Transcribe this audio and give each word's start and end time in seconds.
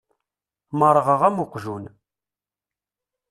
Merrɣeɣ 0.77 1.21
am 1.27 1.37
uqjun. 1.43 1.85